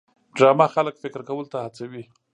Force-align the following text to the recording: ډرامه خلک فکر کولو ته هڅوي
ډرامه 0.37 0.67
خلک 0.75 0.95
فکر 1.03 1.21
کولو 1.27 1.49
ته 1.53 1.57
هڅوي 1.65 2.03